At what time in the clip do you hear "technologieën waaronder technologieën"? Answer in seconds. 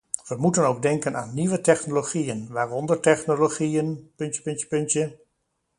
1.61-4.11